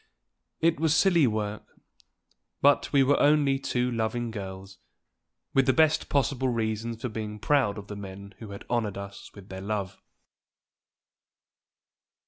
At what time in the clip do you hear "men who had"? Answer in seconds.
7.95-8.65